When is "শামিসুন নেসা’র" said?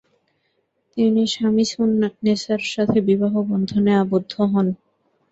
1.33-2.63